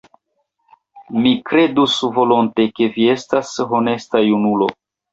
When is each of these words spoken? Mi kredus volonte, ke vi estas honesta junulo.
Mi 1.25 1.33
kredus 1.51 1.99
volonte, 2.17 2.67
ke 2.81 2.91
vi 2.99 3.09
estas 3.19 3.55
honesta 3.71 4.27
junulo. 4.29 4.77